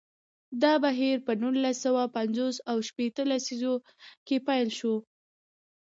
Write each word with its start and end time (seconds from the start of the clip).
دا 0.61 0.73
بهیر 0.85 1.17
په 1.25 1.33
نولس 1.41 1.77
سوه 1.85 2.03
پنځوس 2.17 2.55
او 2.69 2.77
شپیته 2.87 3.23
لسیزو 3.31 3.73
کې 4.27 4.37
پیل 4.47 4.69
شو. 4.77 4.95